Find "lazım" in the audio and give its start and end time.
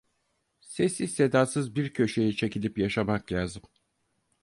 3.31-3.63